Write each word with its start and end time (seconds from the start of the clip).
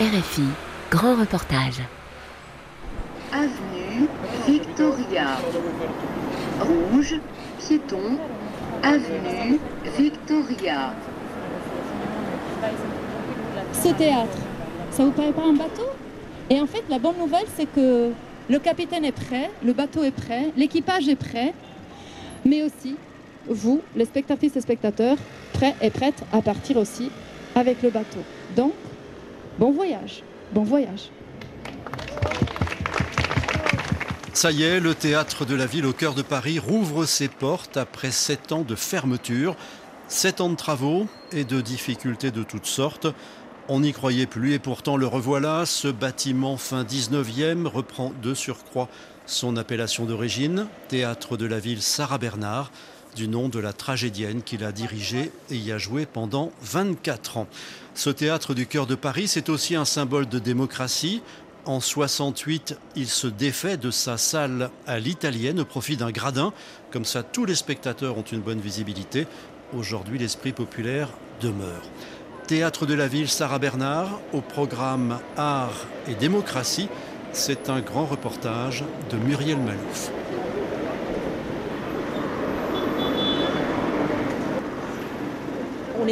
RFI, 0.00 0.44
grand 0.92 1.16
reportage. 1.16 1.80
Avenue 3.32 4.06
Victoria. 4.46 5.38
Rouge, 6.60 7.16
piéton, 7.58 8.16
avenue 8.84 9.58
Victoria. 9.98 10.94
Ce 13.72 13.88
théâtre, 13.88 14.38
ça 14.92 15.04
vous 15.04 15.10
paraît 15.10 15.32
pas 15.32 15.42
un 15.42 15.54
bateau? 15.54 15.88
Et 16.48 16.60
en 16.60 16.66
fait, 16.68 16.84
la 16.88 17.00
bonne 17.00 17.18
nouvelle, 17.18 17.46
c'est 17.56 17.66
que 17.66 18.12
le 18.48 18.58
capitaine 18.60 19.04
est 19.04 19.10
prêt, 19.10 19.50
le 19.64 19.72
bateau 19.72 20.04
est 20.04 20.12
prêt, 20.12 20.52
l'équipage 20.56 21.08
est 21.08 21.16
prêt, 21.16 21.52
mais 22.44 22.62
aussi 22.62 22.94
vous, 23.48 23.80
les 23.96 24.04
spectatrices 24.04 24.54
et 24.54 24.60
spectateurs, 24.60 25.16
prêts 25.54 25.74
et 25.82 25.90
prêtes 25.90 26.22
à 26.32 26.40
partir 26.40 26.76
aussi 26.76 27.10
avec 27.56 27.82
le 27.82 27.90
bateau. 27.90 28.20
Donc, 28.54 28.74
bon 29.58 29.72
voyage, 29.72 30.22
bon 30.52 30.62
voyage. 30.62 31.10
Ça 34.32 34.52
y 34.52 34.62
est, 34.62 34.78
le 34.78 34.94
théâtre 34.94 35.44
de 35.44 35.56
la 35.56 35.66
ville 35.66 35.84
au 35.84 35.92
cœur 35.92 36.14
de 36.14 36.22
Paris 36.22 36.60
rouvre 36.60 37.06
ses 37.06 37.28
portes 37.28 37.76
après 37.76 38.12
sept 38.12 38.52
ans 38.52 38.62
de 38.62 38.76
fermeture, 38.76 39.56
sept 40.06 40.40
ans 40.40 40.48
de 40.48 40.54
travaux 40.54 41.08
et 41.32 41.44
de 41.44 41.60
difficultés 41.60 42.30
de 42.30 42.44
toutes 42.44 42.66
sortes. 42.66 43.08
On 43.66 43.80
n'y 43.80 43.92
croyait 43.92 44.26
plus 44.26 44.54
et 44.54 44.58
pourtant 44.58 44.96
le 44.96 45.06
revoilà. 45.06 45.66
Ce 45.66 45.88
bâtiment 45.88 46.56
fin 46.56 46.84
19e 46.84 47.66
reprend 47.66 48.12
de 48.22 48.32
surcroît 48.32 48.88
son 49.26 49.56
appellation 49.56 50.04
d'origine, 50.06 50.68
théâtre 50.88 51.36
de 51.36 51.44
la 51.44 51.58
ville 51.58 51.82
Sarah 51.82 52.18
Bernard, 52.18 52.70
du 53.16 53.26
nom 53.26 53.48
de 53.48 53.58
la 53.58 53.72
tragédienne 53.72 54.42
qu'il 54.42 54.62
a 54.62 54.70
dirigée 54.70 55.32
et 55.50 55.56
y 55.56 55.72
a 55.72 55.78
joué 55.78 56.06
pendant 56.06 56.52
24 56.62 57.38
ans. 57.38 57.48
Ce 57.98 58.10
théâtre 58.10 58.54
du 58.54 58.68
cœur 58.68 58.86
de 58.86 58.94
Paris, 58.94 59.26
c'est 59.26 59.48
aussi 59.48 59.74
un 59.74 59.84
symbole 59.84 60.28
de 60.28 60.38
démocratie. 60.38 61.20
En 61.64 61.80
68, 61.80 62.78
il 62.94 63.08
se 63.08 63.26
défait 63.26 63.76
de 63.76 63.90
sa 63.90 64.16
salle 64.16 64.70
à 64.86 65.00
l'italienne 65.00 65.58
au 65.58 65.64
profit 65.64 65.96
d'un 65.96 66.12
gradin. 66.12 66.52
Comme 66.92 67.04
ça, 67.04 67.24
tous 67.24 67.44
les 67.44 67.56
spectateurs 67.56 68.16
ont 68.16 68.22
une 68.22 68.38
bonne 68.38 68.60
visibilité. 68.60 69.26
Aujourd'hui, 69.76 70.16
l'esprit 70.16 70.52
populaire 70.52 71.08
demeure. 71.40 71.82
Théâtre 72.46 72.86
de 72.86 72.94
la 72.94 73.08
ville 73.08 73.28
Sarah 73.28 73.58
Bernard, 73.58 74.20
au 74.32 74.42
programme 74.42 75.18
Art 75.36 75.88
et 76.06 76.14
démocratie, 76.14 76.88
c'est 77.32 77.68
un 77.68 77.80
grand 77.80 78.06
reportage 78.06 78.84
de 79.10 79.16
Muriel 79.16 79.58
Malouf. 79.58 80.12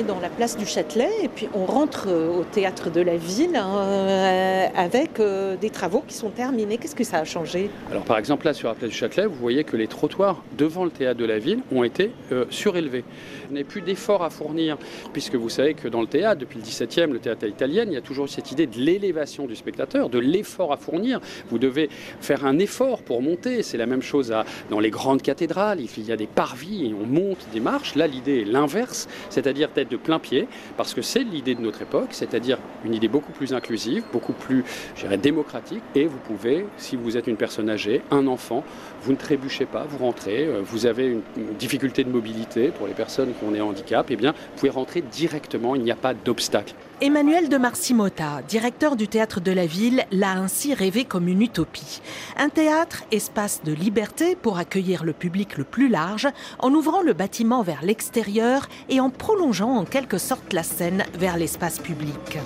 Dans 0.02 0.20
la 0.20 0.28
place 0.28 0.56
du 0.56 0.66
Châtelet 0.66 1.10
et 1.22 1.28
puis 1.28 1.48
on 1.54 1.64
rentre 1.64 2.06
euh, 2.08 2.40
au 2.40 2.44
théâtre 2.44 2.90
de 2.90 3.00
la 3.00 3.16
ville 3.16 3.56
euh, 3.56 4.66
avec 4.74 5.20
euh, 5.20 5.56
des 5.56 5.70
travaux 5.70 6.02
qui 6.06 6.14
sont 6.14 6.30
terminés. 6.30 6.76
Qu'est-ce 6.76 6.94
que 6.94 7.04
ça 7.04 7.18
a 7.18 7.24
changé? 7.24 7.70
Alors 7.90 8.02
par 8.02 8.18
exemple 8.18 8.46
là 8.46 8.52
sur 8.52 8.68
la 8.68 8.74
place 8.74 8.90
du 8.90 8.96
Châtelet, 8.96 9.26
vous 9.26 9.36
voyez 9.36 9.64
que 9.64 9.76
les 9.76 9.86
trottoirs 9.86 10.42
devant 10.58 10.84
le 10.84 10.90
théâtre 10.90 11.18
de 11.18 11.24
la 11.24 11.38
ville 11.38 11.60
ont 11.72 11.84
été 11.84 12.10
surélevés. 12.50 13.04
On 13.50 13.54
n'a 13.54 13.64
plus 13.64 13.80
d'efforts 13.80 14.22
à 14.22 14.30
fournir 14.30 14.76
puisque 15.12 15.34
vous 15.34 15.48
savez 15.48 15.74
que 15.74 15.88
dans 15.88 16.00
le 16.00 16.06
théâtre, 16.06 16.40
depuis 16.40 16.58
le 16.58 16.64
17e, 16.64 17.12
le 17.12 17.18
théâtre 17.18 17.44
à 17.44 17.46
l'italienne, 17.46 17.88
il 17.90 17.94
y 17.94 17.98
a 17.98 18.02
toujours 18.02 18.28
cette 18.28 18.52
idée 18.52 18.66
de 18.66 18.78
l'élévation 18.78 19.46
du 19.46 19.56
spectateur, 19.56 20.08
de 20.08 20.18
l'effort 20.18 20.72
à 20.72 20.76
fournir. 20.76 21.20
Vous 21.48 21.58
devez 21.58 21.88
faire 22.20 22.44
un 22.44 22.58
effort 22.58 23.02
pour 23.02 23.22
monter. 23.22 23.62
C'est 23.62 23.78
la 23.78 23.86
même 23.86 24.02
chose 24.02 24.32
à, 24.32 24.44
dans 24.70 24.80
les 24.80 24.90
grandes 24.90 25.22
cathédrales. 25.22 25.80
Il 25.80 26.06
y 26.06 26.12
a 26.12 26.16
des 26.16 26.26
parvis 26.26 26.86
et 26.86 26.94
on 26.94 27.06
monte 27.06 27.46
des 27.52 27.60
marches. 27.60 27.94
Là 27.94 28.06
l'idée 28.06 28.40
est 28.40 28.44
l'inverse, 28.44 29.08
c'est-à-dire 29.30 29.70
de 29.90 29.96
plein 29.96 30.18
pied, 30.18 30.48
parce 30.76 30.94
que 30.94 31.02
c'est 31.02 31.24
l'idée 31.24 31.54
de 31.54 31.60
notre 31.60 31.82
époque, 31.82 32.08
c'est-à-dire 32.10 32.58
une 32.84 32.94
idée 32.94 33.08
beaucoup 33.08 33.32
plus 33.32 33.54
inclusive, 33.54 34.04
beaucoup 34.12 34.32
plus, 34.32 34.64
démocratique, 35.22 35.82
et 35.94 36.06
vous 36.06 36.18
pouvez, 36.18 36.66
si 36.76 36.96
vous 36.96 37.16
êtes 37.16 37.26
une 37.26 37.36
personne 37.36 37.70
âgée, 37.70 38.02
un 38.10 38.26
enfant, 38.26 38.64
vous 39.02 39.12
ne 39.12 39.16
trébuchez 39.16 39.66
pas, 39.66 39.84
vous 39.88 39.98
rentrez, 39.98 40.44
euh, 40.44 40.60
vous 40.64 40.86
avez 40.86 41.06
une, 41.06 41.22
difficulté 41.58 42.04
de 42.04 42.10
mobilité 42.10 42.68
pour 42.68 42.86
les 42.86 42.94
personnes 42.94 43.32
qui 43.32 43.44
ont 43.44 43.50
des 43.50 43.60
handicaps, 43.60 44.10
et 44.10 44.14
eh 44.14 44.16
bien, 44.16 44.32
vous 44.32 44.58
pouvez 44.58 44.70
rentrer 44.70 45.02
directement, 45.02 45.74
il 45.74 45.82
n'y 45.82 45.90
a 45.90 45.96
pas 45.96 46.14
d'obstacle. 46.14 46.74
Emmanuel 47.02 47.50
de 47.50 47.58
Marcimota, 47.58 48.40
directeur 48.48 48.96
du 48.96 49.06
théâtre 49.06 49.42
de 49.42 49.52
la 49.52 49.66
ville, 49.66 50.06
l'a 50.10 50.32
ainsi 50.32 50.72
rêvé 50.72 51.04
comme 51.04 51.28
une 51.28 51.42
utopie. 51.42 52.00
Un 52.38 52.48
théâtre, 52.48 53.04
espace 53.12 53.60
de 53.64 53.72
liberté 53.74 54.34
pour 54.34 54.56
accueillir 54.56 55.04
le 55.04 55.12
public 55.12 55.58
le 55.58 55.64
plus 55.64 55.88
large, 55.88 56.26
en 56.58 56.72
ouvrant 56.72 57.02
le 57.02 57.12
bâtiment 57.12 57.62
vers 57.62 57.84
l'extérieur 57.84 58.66
et 58.88 58.98
en 58.98 59.10
prolongeant 59.10 59.76
en 59.76 59.84
quelque 59.84 60.16
sorte 60.16 60.54
la 60.54 60.62
scène 60.62 61.04
vers 61.18 61.36
l'espace 61.36 61.80
public. 61.80 62.38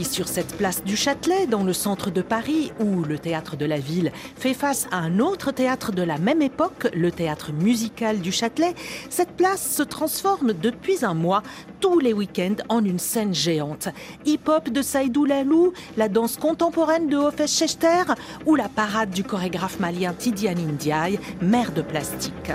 Sur 0.00 0.26
cette 0.26 0.56
place 0.56 0.82
du 0.84 0.96
Châtelet, 0.96 1.46
dans 1.46 1.64
le 1.64 1.74
centre 1.74 2.10
de 2.10 2.22
Paris, 2.22 2.72
où 2.80 3.04
le 3.04 3.18
théâtre 3.18 3.56
de 3.56 3.66
la 3.66 3.78
ville 3.78 4.10
fait 4.36 4.54
face 4.54 4.88
à 4.90 4.96
un 4.96 5.18
autre 5.18 5.52
théâtre 5.52 5.92
de 5.92 6.02
la 6.02 6.16
même 6.16 6.40
époque, 6.40 6.88
le 6.94 7.12
théâtre 7.12 7.52
musical 7.52 8.20
du 8.20 8.32
Châtelet, 8.32 8.74
cette 9.10 9.32
place 9.32 9.74
se 9.76 9.82
transforme 9.82 10.54
depuis 10.54 11.04
un 11.04 11.12
mois, 11.12 11.42
tous 11.80 11.98
les 11.98 12.14
week-ends, 12.14 12.56
en 12.70 12.82
une 12.82 12.98
scène 12.98 13.34
géante. 13.34 13.88
Hip-hop 14.24 14.70
de 14.70 14.80
Saïdou 14.80 15.26
Lalou, 15.26 15.74
la 15.98 16.08
danse 16.08 16.38
contemporaine 16.38 17.08
de 17.08 17.16
Hofes 17.18 17.46
Schechter 17.46 18.14
ou 18.46 18.54
la 18.54 18.70
parade 18.70 19.10
du 19.10 19.24
chorégraphe 19.24 19.78
malien 19.78 20.14
Tidiane 20.14 20.72
Ndiaye, 20.72 21.20
maire 21.42 21.72
de 21.72 21.82
plastique. 21.82 22.52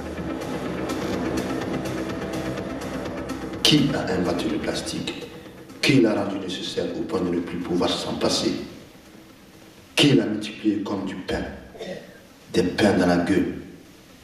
Qui 3.62 3.90
a 3.94 4.12
inventé 4.12 4.50
le 4.50 4.58
plastique? 4.58 5.27
Qui 5.88 6.02
l'a 6.02 6.14
rendu 6.14 6.38
nécessaire 6.40 6.84
au 7.00 7.04
point 7.04 7.22
de 7.22 7.30
ne 7.30 7.40
plus 7.40 7.60
pouvoir 7.60 7.90
s'en 7.90 8.16
passer? 8.16 8.52
Qui 9.96 10.16
l'a 10.16 10.26
multiplié 10.26 10.80
comme 10.84 11.06
du 11.06 11.16
pain? 11.16 11.46
Des 12.52 12.64
pains 12.64 12.98
dans 12.98 13.06
la 13.08 13.16
gueule 13.16 13.54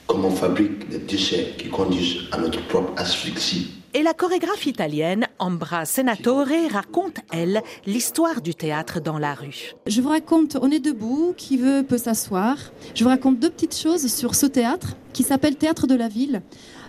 Comme 0.06 0.25
on 0.25 0.31
fabrique 0.31 0.90
des 0.90 0.97
déchets 0.97 1.53
qui 1.57 1.69
conduisent 1.69 2.23
à 2.34 2.38
notre 2.38 2.62
propre 2.68 2.91
asphyxie 2.97 3.79
et 3.96 4.02
la 4.02 4.16
chorégraphe 4.16 4.66
italienne 4.66 5.28
Ambra 5.38 5.85
Senatore 5.85 6.47
raconte, 6.72 7.18
elle, 7.31 7.62
l'histoire 7.85 8.41
du 8.41 8.56
théâtre 8.56 9.00
dans 9.00 9.19
la 9.19 9.35
rue. 9.35 9.73
Je 9.85 10.02
vous 10.02 10.09
raconte, 10.09 10.57
on 10.59 10.72
est 10.72 10.79
debout, 10.79 11.35
qui 11.38 11.57
veut 11.57 11.84
peut 11.88 12.00
s'asseoir. 12.00 12.57
Je 12.96 13.03
vous 13.03 13.12
raconte 13.12 13.40
deux 13.40 13.52
petites 13.52 13.78
choses 13.78 14.07
sur 14.07 14.34
ce 14.34 14.47
théâtre 14.47 14.96
qui 15.13 15.22
s'appelle 15.22 15.57
Théâtre 15.57 15.85
de 15.85 15.94
la 15.94 16.07
Ville 16.07 16.41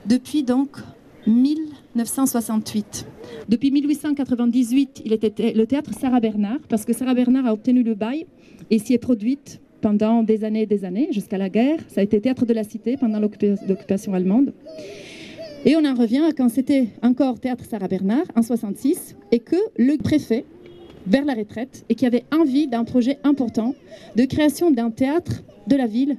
depuis 0.06 0.44
donc 0.44 0.78
1968. 1.26 3.06
Depuis 3.48 3.70
1898, 3.70 5.02
il 5.04 5.12
était 5.12 5.52
le 5.52 5.66
théâtre 5.66 5.92
Sarah 5.98 6.20
Bernard, 6.20 6.60
parce 6.68 6.84
que 6.84 6.92
Sarah 6.92 7.14
Bernard 7.14 7.46
a 7.46 7.52
obtenu 7.52 7.82
le 7.82 7.94
bail 7.94 8.26
et 8.70 8.78
s'y 8.78 8.94
est 8.94 8.98
produite 8.98 9.60
pendant 9.80 10.22
des 10.22 10.44
années 10.44 10.62
et 10.62 10.66
des 10.66 10.84
années, 10.84 11.08
jusqu'à 11.12 11.36
la 11.36 11.50
guerre. 11.50 11.78
Ça 11.88 12.00
a 12.00 12.04
été 12.04 12.20
théâtre 12.20 12.46
de 12.46 12.54
la 12.54 12.64
cité 12.64 12.96
pendant 12.96 13.20
l'occupation 13.20 14.14
allemande. 14.14 14.54
Et 15.66 15.76
on 15.76 15.84
en 15.84 15.94
revient 15.94 16.22
à 16.28 16.32
quand 16.32 16.48
c'était 16.48 16.88
encore 17.02 17.38
théâtre 17.40 17.64
Sarah 17.64 17.88
Bernard, 17.88 18.24
en 18.34 18.42
66, 18.42 19.16
et 19.32 19.40
que 19.40 19.56
le 19.76 19.96
préfet, 19.96 20.44
vers 21.06 21.24
la 21.24 21.34
retraite, 21.34 21.84
et 21.88 21.94
qui 21.94 22.06
avait 22.06 22.24
envie 22.32 22.66
d'un 22.66 22.84
projet 22.84 23.18
important 23.24 23.74
de 24.16 24.24
création 24.24 24.70
d'un 24.70 24.90
théâtre 24.90 25.42
de 25.66 25.76
la 25.76 25.86
ville 25.86 26.16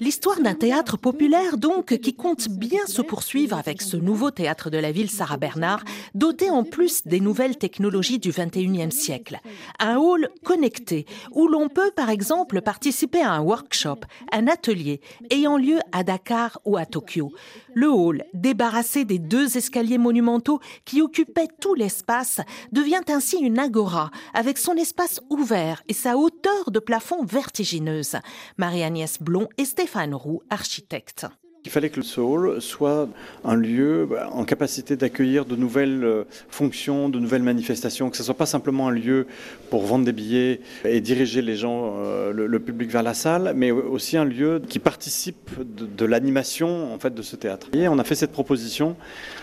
L'histoire 0.00 0.40
d'un 0.40 0.54
théâtre 0.54 0.96
populaire, 0.96 1.58
donc, 1.58 1.98
qui 1.98 2.14
compte 2.14 2.48
bien 2.48 2.86
se 2.86 3.02
poursuivre 3.02 3.56
avec 3.56 3.82
ce 3.82 3.96
nouveau 3.96 4.30
théâtre 4.30 4.68
de 4.68 4.78
la 4.78 4.90
ville 4.90 5.10
Sarah 5.10 5.36
Bernard, 5.36 5.84
doté 6.14 6.50
en 6.50 6.64
plus 6.64 7.06
des 7.06 7.20
nouvelles 7.20 7.56
technologies 7.56 8.18
du 8.18 8.30
21e 8.30 8.90
siècle. 8.90 9.40
Un 9.78 9.96
hall 9.96 10.28
connecté, 10.44 11.06
où 11.32 11.46
l'on 11.46 11.68
peut, 11.68 11.92
par 11.94 12.10
exemple, 12.10 12.62
participer 12.62 13.20
à 13.20 13.32
un 13.32 13.40
workshop, 13.40 14.00
un 14.32 14.48
atelier, 14.48 15.00
ayant 15.30 15.56
lieu 15.56 15.78
à 15.92 16.02
Dakar 16.02 16.60
ou 16.64 16.76
à 16.76 16.84
Tokyo. 16.84 17.32
Le 17.74 17.90
hall, 17.90 18.24
débarrassé 18.34 19.04
des 19.04 19.18
deux 19.18 19.56
escaliers 19.56 19.98
monumentaux 19.98 20.60
qui 20.84 21.00
occupaient 21.00 21.48
tout 21.60 21.74
l'espace, 21.74 22.40
devient 22.72 23.02
ainsi 23.08 23.38
une 23.38 23.58
agora, 23.58 24.10
avec 24.34 24.58
son 24.58 24.74
espace 24.74 25.20
ouvert 25.30 25.82
et 25.88 25.94
sa 25.94 26.16
hauteur 26.16 26.70
de 26.70 26.80
plafond 26.80 27.24
vertigineuse. 27.24 28.16
Marie-Agnès 28.56 29.18
Et 29.58 29.64
Stéphane 29.64 30.14
Roux, 30.14 30.42
architectes. 30.48 31.26
Il 31.64 31.70
fallait 31.70 31.90
que 31.90 32.00
le 32.00 32.22
hall 32.22 32.62
soit 32.62 33.08
un 33.44 33.56
lieu 33.56 34.06
bah, 34.08 34.30
en 34.32 34.44
capacité 34.44 34.96
d'accueillir 34.96 35.44
de 35.44 35.54
nouvelles 35.54 36.02
euh, 36.02 36.24
fonctions, 36.48 37.10
de 37.10 37.18
nouvelles 37.18 37.42
manifestations, 37.42 38.08
que 38.08 38.16
ce 38.16 38.22
ne 38.22 38.26
soit 38.26 38.36
pas 38.36 38.46
simplement 38.46 38.88
un 38.88 38.92
lieu 38.92 39.26
pour 39.68 39.82
vendre 39.82 40.06
des 40.06 40.12
billets 40.12 40.60
et 40.84 41.00
diriger 41.00 41.42
les 41.42 41.56
gens, 41.56 41.96
euh, 41.98 42.32
le, 42.32 42.60
public 42.60 42.90
vers 42.90 43.02
la 43.02 43.12
salle, 43.12 43.52
mais 43.54 43.70
aussi 43.70 44.16
un 44.16 44.24
lieu 44.24 44.62
qui 44.66 44.78
participe 44.78 45.50
de, 45.60 46.04
l'animation 46.06 46.94
en 46.94 46.98
fait 46.98 47.14
de 47.14 47.22
ce 47.22 47.36
théâtre. 47.36 47.66
Et 47.74 47.86
on 47.88 47.98
a 47.98 48.04
fait 48.04 48.14
cette 48.14 48.32
proposition 48.32 48.96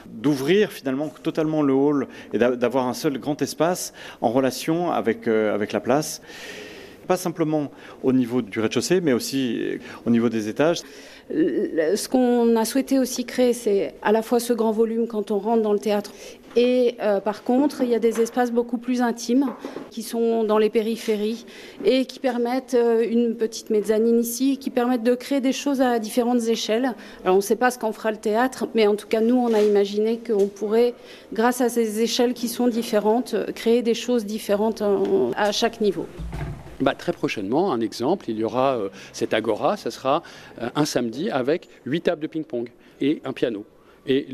d'ouvrir 0.08 0.72
finalement 0.72 1.10
totalement 1.22 1.62
le 1.62 1.74
hall 1.74 2.08
et 2.34 2.40
d'avoir 2.40 2.88
un 2.88 2.96
seul 2.96 3.20
grand 3.20 3.40
espace 3.42 3.94
en 4.22 4.32
relation 4.32 4.92
avec, 4.92 5.28
euh, 5.28 5.54
avec 5.54 5.74
la 5.74 5.80
place. 5.80 6.22
Pas 7.08 7.18
simplement 7.18 7.72
au 8.04 8.14
niveau 8.14 8.42
du 8.42 8.60
rez-de-chaussée, 8.60 9.02
mais 9.02 9.14
aussi 9.14 9.80
au 10.06 10.10
niveau 10.10 10.30
des 10.30 10.50
étages. 10.50 10.82
Ce 11.30 12.08
qu'on 12.08 12.56
a 12.56 12.66
souhaité 12.66 13.00
aussi 13.00 13.26
créer, 13.26 13.54
c'est 13.54 13.96
à 14.02 14.12
la 14.12 14.22
fois 14.22 14.40
ce 14.40 14.54
grand 14.54 14.72
volume 14.72 15.08
quand 15.08 15.32
on 15.32 15.40
rentre 15.40 15.64
dans 15.64 15.74
le 15.74 15.80
théâtre 15.80 16.12
et 16.56 16.96
euh, 17.02 17.20
par 17.20 17.44
contre, 17.44 17.82
il 17.82 17.90
y 17.90 17.96
a 17.96 18.00
des 18.00 18.22
espaces 18.22 18.52
beaucoup 18.52 18.78
plus 18.78 19.02
intimes 19.02 19.52
qui 19.92 20.04
sont 20.04 20.46
dans 20.46 20.58
les 20.58 20.70
périphéries 20.70 21.46
et 21.84 22.06
qui 22.06 22.20
permettent 22.20 22.76
euh, 22.76 23.06
une 23.08 23.36
petite 23.36 23.70
mezzanine 23.70 24.20
ici, 24.20 24.58
qui 24.58 24.70
permettent 24.70 25.04
de 25.04 25.16
créer 25.16 25.42
des 25.42 25.52
choses 25.52 25.82
à 25.82 26.00
différentes 26.00 26.48
échelles. 26.48 26.94
Alors 27.24 27.36
on 27.36 27.40
ne 27.40 27.44
sait 27.44 27.58
pas 27.58 27.72
ce 27.72 27.80
qu'en 27.80 27.92
fera 27.92 28.12
le 28.12 28.18
théâtre, 28.18 28.68
mais 28.74 28.88
en 28.88 28.96
tout 28.96 29.08
cas 29.08 29.20
nous, 29.20 29.36
on 29.36 29.54
a 29.54 29.62
imaginé 29.62 30.18
qu'on 30.18 30.48
pourrait, 30.48 30.94
grâce 31.34 31.60
à 31.60 31.68
ces 31.68 32.02
échelles 32.02 32.34
qui 32.34 32.48
sont 32.48 32.68
différentes, 32.68 33.36
créer 33.54 33.82
des 33.82 33.94
choses 33.94 34.26
différentes 34.26 34.82
à 35.36 35.52
chaque 35.52 35.82
niveau. 35.82 36.06
Bah, 36.82 36.94
très 36.94 37.14
prochainement, 37.14 37.72
un 37.72 37.82
exemple, 37.82 38.30
il 38.30 38.38
y 38.38 38.44
aura 38.44 38.78
euh, 38.78 38.90
cette 39.14 39.34
agora, 39.34 39.78
ça 39.78 39.92
sera 39.92 40.24
un 40.58 40.86
samedi 40.86 41.30
avec 41.30 41.70
huit 41.86 42.02
tables 42.02 42.22
de 42.22 42.28
ping-pong 42.28 42.70
et 43.02 43.22
un 43.24 43.34
piano. 43.34 43.66
Et 44.08 44.28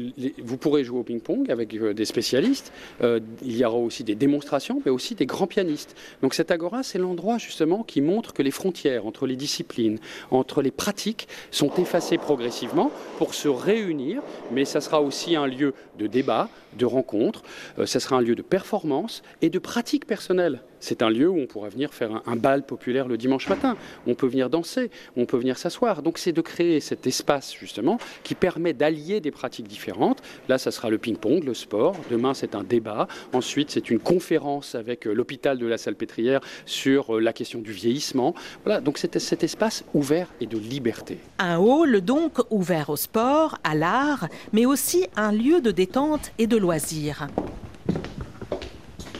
vous 0.43 0.57
pourrez 0.57 0.83
jouer 0.83 0.99
au 0.99 1.03
ping-pong 1.03 1.49
avec 1.49 1.73
euh, 1.75 1.93
des 1.93 2.05
spécialistes. 2.05 2.73
Euh, 3.01 3.19
il 3.41 3.55
y 3.55 3.63
aura 3.63 3.77
aussi 3.77 4.03
des 4.03 4.15
démonstrations, 4.15 4.81
mais 4.85 4.91
aussi 4.91 5.15
des 5.15 5.25
grands 5.25 5.47
pianistes. 5.47 5.95
Donc 6.21 6.33
cet 6.33 6.51
agora, 6.51 6.83
c'est 6.83 6.97
l'endroit 6.97 7.37
justement 7.37 7.83
qui 7.83 8.01
montre 8.01 8.33
que 8.33 8.43
les 8.43 8.51
frontières 8.51 9.05
entre 9.05 9.25
les 9.25 9.35
disciplines, 9.35 9.99
entre 10.29 10.61
les 10.61 10.71
pratiques, 10.71 11.27
sont 11.51 11.71
effacées 11.75 12.17
progressivement 12.17 12.91
pour 13.17 13.33
se 13.33 13.47
réunir. 13.47 14.21
Mais 14.51 14.65
ça 14.65 14.81
sera 14.81 15.01
aussi 15.01 15.35
un 15.35 15.47
lieu 15.47 15.73
de 15.97 16.07
débat, 16.07 16.49
de 16.77 16.85
rencontre. 16.85 17.43
Euh, 17.79 17.85
ça 17.85 17.99
sera 17.99 18.17
un 18.17 18.21
lieu 18.21 18.35
de 18.35 18.41
performance 18.41 19.23
et 19.41 19.49
de 19.49 19.59
pratique 19.59 20.05
personnelle. 20.05 20.61
C'est 20.81 21.03
un 21.03 21.11
lieu 21.11 21.29
où 21.29 21.39
on 21.39 21.45
pourra 21.45 21.69
venir 21.69 21.93
faire 21.93 22.23
un, 22.25 22.35
bal 22.35 22.65
populaire 22.65 23.07
le 23.07 23.15
dimanche 23.15 23.47
matin. 23.47 23.77
On 24.07 24.15
peut 24.15 24.25
venir 24.25 24.49
danser, 24.49 24.89
on 25.15 25.25
peut 25.25 25.37
venir 25.37 25.57
s'asseoir. 25.57 26.01
Donc 26.01 26.17
c'est 26.17 26.31
de 26.31 26.41
créer 26.41 26.79
cet 26.79 27.05
espace 27.05 27.53
justement 27.53 27.99
qui 28.23 28.33
permet 28.33 28.73
d'allier 28.73 29.21
des 29.21 29.29
pratiques 29.29 29.67
différentes. 29.67 30.23
Là, 30.49 30.57
ça 30.57 30.71
sera 30.71 30.89
le 30.89 30.97
ping-pong, 30.97 31.43
le 31.43 31.53
sport. 31.53 31.95
Demain, 32.09 32.33
c'est 32.33 32.55
un 32.55 32.63
débat. 32.63 33.07
Ensuite, 33.31 33.69
c'est 33.69 33.91
une 33.91 33.99
conférence 33.99 34.73
avec 34.73 35.05
euh, 35.05 35.13
l'hôpital 35.13 35.59
de 35.59 35.67
la 35.67 35.77
Salpêtrière 35.77 36.41
sur 36.65 37.15
euh, 37.15 37.19
la 37.19 37.31
question 37.31 37.59
du 37.59 37.71
vieillissement. 37.71 38.33
Voilà, 38.65 38.81
donc 38.81 38.97
c'est 38.97 39.19
cet 39.19 39.43
espace 39.43 39.83
ouvert 39.93 40.33
et 40.41 40.47
de 40.47 40.57
liberté. 40.57 41.19
Un 41.37 41.59
hall 41.59 42.01
donc 42.01 42.39
ouvert 42.49 42.89
au 42.89 42.95
sport, 42.95 43.59
à 43.63 43.75
l'art, 43.75 44.29
mais 44.51 44.65
aussi 44.65 45.05
un 45.15 45.31
lieu 45.31 45.61
de 45.61 45.69
détente 45.69 46.31
et 46.39 46.47
de 46.47 46.57
loisirs. 46.61 47.27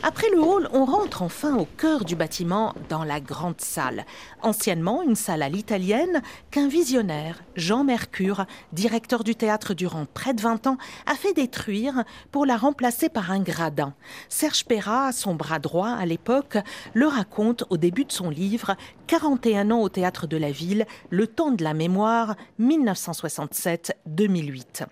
Après 0.04 0.28
le 0.30 0.40
hall, 0.40 0.68
on 0.72 0.84
rentre 0.84 1.22
enfin 1.22 1.56
au 1.56 1.64
cœur 1.64 2.04
du 2.04 2.16
bâtiment, 2.16 2.74
dans 2.88 3.04
la 3.04 3.20
grande 3.20 3.60
salle. 3.60 4.04
Anciennement 4.42 5.04
une 5.04 5.14
salle 5.14 5.42
à 5.42 5.48
l'italienne 5.48 6.22
qu'un 6.50 6.66
visionnaire, 6.66 7.40
Jean 7.54 7.84
Mercure, 7.84 8.46
directeur 8.72 9.22
du 9.22 9.36
théâtre 9.36 9.74
durant 9.74 10.06
près 10.12 10.34
de 10.34 10.40
20 10.40 10.66
ans, 10.66 10.76
a 11.06 11.14
fait 11.14 11.34
détruire 11.34 12.02
pour 12.32 12.46
la 12.46 12.56
remplacer 12.56 13.10
par 13.10 13.30
un 13.30 13.38
gradin. 13.38 13.94
Serge 14.28 14.64
Perra, 14.64 15.12
son 15.12 15.36
bras 15.36 15.60
droit 15.60 15.90
à 15.90 16.04
l'époque, 16.04 16.58
le 16.94 17.06
raconte 17.06 17.62
au 17.70 17.76
début 17.76 18.04
de 18.04 18.10
son 18.10 18.28
livre 18.28 18.74
41 19.06 19.70
ans 19.70 19.82
au 19.82 19.88
théâtre 19.88 20.26
de 20.26 20.36
la 20.36 20.50
ville, 20.50 20.84
le 21.10 21.28
temps 21.28 21.52
de 21.52 21.62
la 21.62 21.74
mémoire, 21.74 22.34
1967-2008. 22.58 24.86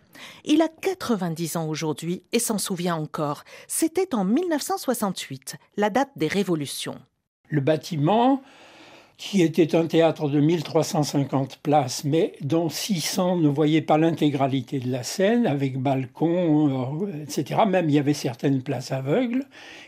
Il 0.44 0.62
a 0.62 0.68
90 0.68 1.56
ans 1.56 1.66
aujourd'hui 1.66 2.22
et 2.32 2.38
s'en 2.38 2.58
souvient 2.58 2.96
encore. 2.96 3.44
C'était 3.66 4.14
en 4.14 4.24
1968, 5.00 5.56
la 5.76 5.90
date 5.90 6.10
des 6.16 6.28
révolutions. 6.28 6.98
Le 7.48 7.60
bâtiment, 7.60 8.42
qui 9.16 9.42
était 9.42 9.74
un 9.74 9.86
théâtre 9.86 10.28
de 10.28 10.40
1350 10.40 11.58
places, 11.62 12.04
mais 12.04 12.32
dont 12.42 12.68
600 12.68 13.36
ne 13.36 13.48
voyaient 13.48 13.82
pas 13.82 13.98
l'intégralité 13.98 14.78
de 14.78 14.90
la 14.90 15.02
scène, 15.02 15.46
avec 15.46 15.78
balcon, 15.78 17.02
euh, 17.02 17.22
etc. 17.22 17.60
Même 17.66 17.88
il 17.88 17.94
y 17.94 17.98
avait 17.98 18.14
certaines 18.14 18.62
places 18.62 18.92
aveugles. 18.92 19.44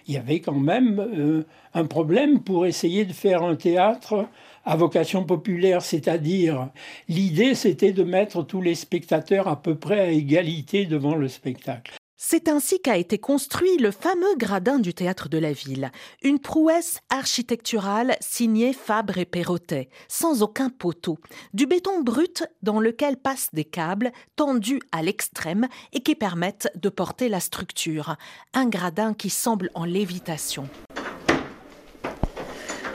Il 0.07 0.15
y 0.15 0.17
avait 0.17 0.41
quand 0.41 0.59
même 0.59 0.99
euh, 0.99 1.45
un 1.75 1.85
problème 1.85 2.41
pour 2.41 2.67
essayer 2.67 3.05
de 3.05 3.13
faire 3.13 3.43
un 3.43 3.57
théâtre 3.57 4.27
à 4.65 4.77
vocation 4.77 5.25
populaire, 5.25 5.83
c'est-à-dire 5.83 6.69
l'idée 7.09 7.55
c'était 7.55 7.93
de 7.93 8.05
mettre 8.05 8.43
tous 8.43 8.63
les 8.63 8.77
spectateurs 8.77 9.49
à 9.49 9.61
peu 9.61 9.75
près 9.75 10.01
à 10.01 10.11
égalité 10.11 10.87
devant 10.87 11.17
le 11.17 11.29
spectacle. 11.29 11.95
C'est 12.25 12.49
ainsi 12.49 12.81
qu'a 12.81 12.99
été 12.99 13.19
construit 13.19 13.79
le 13.79 13.91
fameux 13.91 14.37
gradin 14.37 14.79
du 14.79 14.95
théâtre 14.95 15.29
de 15.29 15.39
la 15.39 15.53
ville, 15.53 15.91
une 16.23 16.39
prouesse 16.39 17.01
architecturale 17.11 18.17
signée 18.21 18.73
Fabre 18.73 19.19
et 19.19 19.25
Perrotet, 19.25 19.89
sans 20.07 20.45
aucun 20.45 20.71
poteau, 20.71 21.19
du 21.53 21.67
béton 21.67 22.01
brut 22.01 22.45
dans 22.63 22.79
lequel 22.79 23.17
passent 23.17 23.51
des 23.53 23.65
câbles 23.65 24.13
tendus 24.37 24.81
à 24.93 25.03
l'extrême 25.03 25.67
et 25.93 26.01
qui 26.01 26.15
permettent 26.15 26.71
de 26.77 26.89
porter 26.89 27.29
la 27.29 27.41
structure, 27.41 28.15
un 28.55 28.69
gradin 28.69 29.15
qui 29.15 29.29
semble 29.29 29.71
en 29.75 29.85
lévitation. 29.85 30.69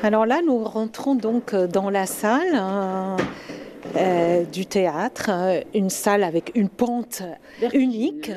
Alors 0.03 0.25
là, 0.25 0.41
nous 0.41 0.63
rentrons 0.63 1.15
donc 1.15 1.53
dans 1.53 1.89
la 1.89 2.06
salle. 2.06 2.63
Euh, 3.95 4.43
du 4.43 4.65
théâtre, 4.65 5.29
euh, 5.31 5.61
une 5.73 5.89
salle 5.89 6.23
avec 6.23 6.51
une 6.55 6.69
pente 6.69 7.23
unique. 7.73 8.31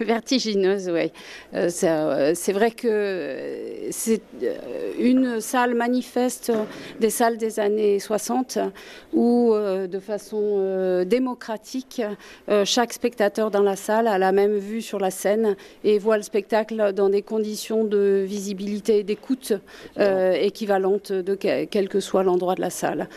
Vertigineuse, 0.00 0.90
oui. 0.90 1.12
c'est 1.70 2.52
vrai 2.52 2.70
que 2.70 3.88
c'est 3.90 4.22
une 4.98 5.40
salle 5.40 5.74
manifeste 5.74 6.52
des 7.00 7.10
salles 7.10 7.38
des 7.38 7.60
années 7.60 7.98
60 7.98 8.58
où, 9.12 9.54
de 9.54 9.98
façon 9.98 11.04
démocratique, 11.06 12.02
chaque 12.64 12.92
spectateur 12.92 13.50
dans 13.50 13.62
la 13.62 13.76
salle 13.76 14.08
a 14.08 14.18
la 14.18 14.32
même 14.32 14.56
vue 14.56 14.82
sur 14.82 14.98
la 14.98 15.10
scène 15.10 15.56
et 15.84 15.98
voit 15.98 16.16
le 16.16 16.22
spectacle 16.22 16.92
dans 16.92 17.08
des 17.08 17.22
conditions 17.22 17.84
de 17.84 18.24
visibilité 18.26 18.98
et 18.98 19.04
d'écoute 19.04 19.52
équivalentes 19.98 21.12
de 21.12 21.34
quel 21.34 21.88
que 21.88 22.00
soit 22.00 22.22
l'endroit 22.22 22.54
de 22.54 22.60
la 22.60 22.70
salle. 22.70 23.08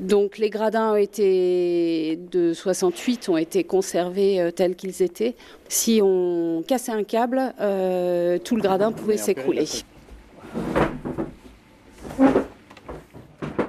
Donc 0.00 0.38
les 0.38 0.50
gradins 0.50 0.92
ont 0.92 0.96
été 0.96 2.18
de 2.30 2.52
68 2.52 3.28
ont 3.28 3.36
été 3.36 3.62
conservés 3.62 4.40
euh, 4.40 4.50
tels 4.50 4.74
qu'ils 4.74 5.02
étaient. 5.02 5.36
Si 5.68 6.00
on 6.02 6.64
cassait 6.66 6.92
un 6.92 7.04
câble, 7.04 7.54
euh, 7.60 8.38
tout 8.38 8.56
le 8.56 8.62
gradin 8.62 8.90
pouvait 8.90 9.16
s'écrouler. 9.16 9.66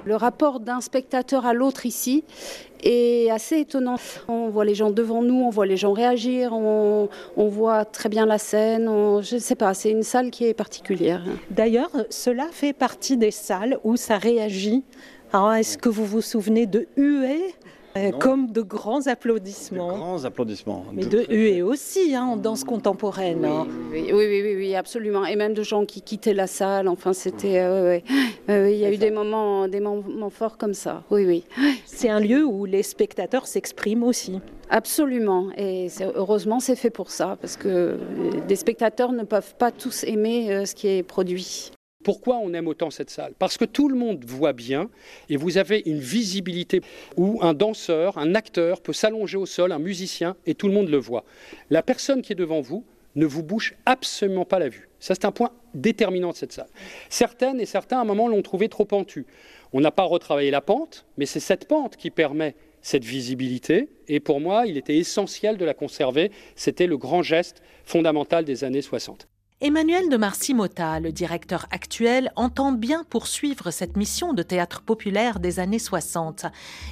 Le 0.04 0.14
rapport 0.14 0.60
d'un 0.60 0.80
spectateur 0.80 1.46
à 1.46 1.52
l'autre 1.52 1.84
ici 1.84 2.22
est 2.82 3.28
assez 3.30 3.58
étonnant. 3.58 3.96
On 4.28 4.48
voit 4.50 4.64
les 4.64 4.76
gens 4.76 4.90
devant 4.90 5.20
nous, 5.20 5.42
on 5.42 5.50
voit 5.50 5.66
les 5.66 5.76
gens 5.76 5.92
réagir, 5.92 6.52
on, 6.52 7.08
voit 7.36 7.84
très 7.84 8.08
bien 8.08 8.24
la 8.24 8.38
scène. 8.38 8.86
je 8.86 9.34
ne 9.34 9.40
sais 9.40 9.56
pas, 9.56 9.74
c'est 9.74 9.90
une 9.90 10.04
salle 10.04 10.30
qui 10.30 10.44
est 10.44 10.54
particulière. 10.54 11.24
D'ailleurs, 11.50 11.90
cela 12.08 12.46
fait 12.52 12.72
partie 12.72 13.16
des 13.16 13.32
salles 13.32 13.80
où 13.82 13.96
ça 13.96 14.16
réagit 14.16 14.84
alors, 15.36 15.52
est-ce 15.52 15.76
que 15.76 15.90
vous 15.90 16.06
vous 16.06 16.22
souvenez 16.22 16.64
de 16.64 16.88
huées 16.96 17.54
euh, 17.98 18.10
comme 18.10 18.52
de 18.52 18.62
grands 18.62 19.06
applaudissements. 19.06 19.92
De 19.92 19.98
grands 19.98 20.24
applaudissements. 20.24 20.86
Mais 20.94 21.04
de 21.04 21.26
huées 21.28 21.60
aussi, 21.60 22.14
hein, 22.14 22.24
en 22.24 22.36
danse 22.38 22.64
contemporaine. 22.64 23.44
Hein. 23.44 23.66
Oui, 23.92 24.10
oui, 24.14 24.26
oui, 24.42 24.54
oui, 24.56 24.74
absolument. 24.74 25.26
Et 25.26 25.36
même 25.36 25.52
de 25.52 25.62
gens 25.62 25.84
qui 25.84 26.00
quittaient 26.00 26.32
la 26.32 26.46
salle. 26.46 26.88
Enfin, 26.88 27.12
c'était. 27.12 27.58
Euh, 27.58 28.00
il 28.48 28.76
y 28.76 28.86
a 28.86 28.90
eu 28.90 28.96
des 28.96 29.10
moments, 29.10 29.68
des 29.68 29.80
moments 29.80 30.30
forts 30.30 30.56
comme 30.56 30.72
ça. 30.72 31.02
Oui, 31.10 31.26
oui. 31.26 31.44
C'est 31.84 32.08
un 32.08 32.20
lieu 32.20 32.42
où 32.42 32.64
les 32.64 32.82
spectateurs 32.82 33.46
s'expriment 33.46 34.04
aussi. 34.04 34.40
Absolument. 34.70 35.50
Et 35.58 35.88
heureusement, 36.14 36.60
c'est 36.60 36.76
fait 36.76 36.90
pour 36.90 37.10
ça, 37.10 37.36
parce 37.42 37.58
que 37.58 37.98
des 38.48 38.56
spectateurs 38.56 39.12
ne 39.12 39.24
peuvent 39.24 39.54
pas 39.56 39.70
tous 39.70 40.04
aimer 40.04 40.50
euh, 40.50 40.64
ce 40.64 40.74
qui 40.74 40.88
est 40.88 41.02
produit. 41.02 41.72
Pourquoi 42.06 42.36
on 42.36 42.54
aime 42.54 42.68
autant 42.68 42.92
cette 42.92 43.10
salle? 43.10 43.32
Parce 43.36 43.56
que 43.56 43.64
tout 43.64 43.88
le 43.88 43.96
monde 43.96 44.24
voit 44.24 44.52
bien 44.52 44.90
et 45.28 45.36
vous 45.36 45.58
avez 45.58 45.82
une 45.86 45.98
visibilité 45.98 46.80
où 47.16 47.40
un 47.42 47.52
danseur, 47.52 48.16
un 48.16 48.36
acteur 48.36 48.80
peut 48.80 48.92
s'allonger 48.92 49.36
au 49.36 49.44
sol, 49.44 49.72
un 49.72 49.80
musicien, 49.80 50.36
et 50.46 50.54
tout 50.54 50.68
le 50.68 50.72
monde 50.72 50.88
le 50.88 50.98
voit. 50.98 51.24
La 51.68 51.82
personne 51.82 52.22
qui 52.22 52.32
est 52.32 52.36
devant 52.36 52.60
vous 52.60 52.84
ne 53.16 53.26
vous 53.26 53.42
bouche 53.42 53.74
absolument 53.86 54.44
pas 54.44 54.60
la 54.60 54.68
vue. 54.68 54.88
Ça, 55.00 55.14
c'est 55.16 55.24
un 55.24 55.32
point 55.32 55.50
déterminant 55.74 56.30
de 56.30 56.36
cette 56.36 56.52
salle. 56.52 56.68
Certaines 57.08 57.60
et 57.60 57.66
certains, 57.66 57.98
à 57.98 58.02
un 58.02 58.04
moment, 58.04 58.28
l'ont 58.28 58.40
trouvé 58.40 58.68
trop 58.68 58.84
pentu. 58.84 59.26
On 59.72 59.80
n'a 59.80 59.90
pas 59.90 60.04
retravaillé 60.04 60.52
la 60.52 60.60
pente, 60.60 61.06
mais 61.16 61.26
c'est 61.26 61.40
cette 61.40 61.66
pente 61.66 61.96
qui 61.96 62.12
permet 62.12 62.54
cette 62.82 63.04
visibilité. 63.04 63.88
Et 64.06 64.20
pour 64.20 64.38
moi, 64.38 64.66
il 64.68 64.76
était 64.76 64.96
essentiel 64.96 65.56
de 65.56 65.64
la 65.64 65.74
conserver. 65.74 66.30
C'était 66.54 66.86
le 66.86 66.98
grand 66.98 67.22
geste 67.22 67.62
fondamental 67.84 68.44
des 68.44 68.62
années 68.62 68.80
60. 68.80 69.26
Emmanuel 69.62 70.10
de 70.10 70.18
Marcy-Mota, 70.18 71.00
le 71.00 71.12
directeur 71.12 71.64
actuel, 71.70 72.30
entend 72.36 72.72
bien 72.72 73.04
poursuivre 73.08 73.70
cette 73.70 73.96
mission 73.96 74.34
de 74.34 74.42
théâtre 74.42 74.82
populaire 74.82 75.40
des 75.40 75.60
années 75.60 75.78
60. 75.78 76.44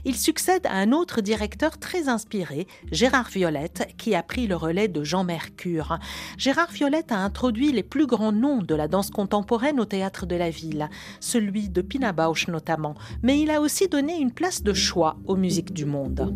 Il 0.06 0.16
succède 0.16 0.66
à 0.66 0.72
un 0.72 0.92
autre 0.92 1.20
directeur 1.20 1.76
très 1.76 2.08
inspiré, 2.08 2.66
Gérard 2.90 3.28
Violette, 3.28 3.92
qui 3.98 4.14
a 4.14 4.22
pris 4.22 4.46
le 4.46 4.56
relais 4.56 4.88
de 4.88 5.04
Jean 5.04 5.24
Mercure. 5.24 5.98
Gérard 6.38 6.70
Violette 6.70 7.12
a 7.12 7.18
introduit 7.18 7.70
les 7.70 7.82
plus 7.82 8.06
grands 8.06 8.32
noms 8.32 8.62
de 8.62 8.74
la 8.74 8.88
danse 8.88 9.10
contemporaine 9.10 9.78
au 9.78 9.84
théâtre 9.84 10.24
de 10.24 10.34
la 10.34 10.48
ville, 10.48 10.88
celui 11.20 11.68
de 11.68 11.82
Pina 11.82 12.12
Bausch 12.12 12.48
notamment, 12.48 12.94
mais 13.22 13.38
il 13.40 13.50
a 13.50 13.60
aussi 13.60 13.88
donné 13.88 14.18
une 14.18 14.32
place 14.32 14.62
de 14.62 14.72
choix 14.72 15.18
aux 15.26 15.36
musiques 15.36 15.74
du 15.74 15.84
monde. 15.84 16.34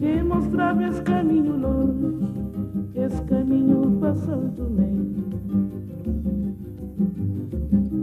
Que 0.00 0.22
mostrava 0.22 0.82
esse 0.84 1.02
caminho 1.02 1.58
longe, 1.58 2.26
esse 2.94 3.22
caminho 3.24 3.98
passando 4.00 4.70
meio. 4.70 5.10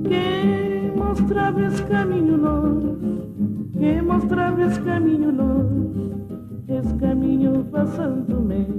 Que 0.04 0.92
mostrava 0.96 1.66
esse 1.66 1.84
caminho 1.86 2.38
longe, 2.38 2.98
que 3.74 4.02
mostrava 4.04 4.62
esse 4.62 4.80
caminho 4.82 5.32
longe, 5.32 6.12
esse 6.68 6.94
caminho 6.94 7.66
passando 7.72 8.42
meio. 8.42 8.78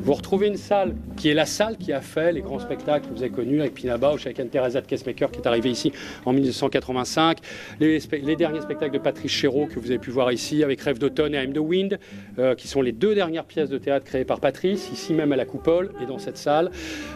Vous 0.05 0.20
retrouvez 0.31 0.47
une 0.47 0.59
salle 0.59 0.95
qui 1.17 1.29
est 1.29 1.35
la 1.35 1.45
salle 1.45 1.77
qui 1.77 1.93
a 1.93 2.01
fait 2.01 2.31
les 2.31 2.41
grands 2.41 2.61
spectacles 2.61 3.09
que 3.09 3.13
vous 3.13 3.23
avez 3.25 3.33
connus 3.33 3.59
avec 3.59 3.75
Pina 3.75 3.99
Bausch, 3.99 4.27
avec 4.27 4.39
Anne-Theresa 4.39 4.81
de 4.81 4.87
Kessmaker 4.87 5.29
qui 5.29 5.41
est 5.41 5.47
arrivée 5.49 5.71
ici 5.71 5.91
en 6.25 6.33
1985, 6.33 7.39
les, 7.81 7.99
derniers 8.37 8.61
spectacles 8.61 8.93
de 8.93 9.01
Patrice 9.01 9.33
Chéreau 9.33 9.67
que 9.67 9.81
vous 9.81 9.91
avez 9.91 9.99
pu 9.99 10.13
voir 10.13 10.31
ici 10.31 10.63
avec 10.63 10.83
Rêve 10.83 11.01
d'automne 11.01 11.35
et 11.35 11.43
I'm 11.43 11.53
the 11.53 11.59
Wind, 11.59 11.99
euh, 12.39 12.55
qui 12.55 12.69
sont 12.69 12.81
les 12.81 12.93
deux 12.93 13.17
dernières 13.17 13.45
pièces 13.45 13.71
de 13.71 13.79
théâtre 13.79 14.07
créées 14.07 14.25
par 14.25 14.39
Patrice, 14.39 14.89
ici 14.93 15.15
même 15.15 15.33
à 15.33 15.37
la 15.37 15.45
Coupole 15.45 15.91
et 16.01 16.07
dans 16.07 16.21
cette 16.21 16.37
salle. 16.37 16.71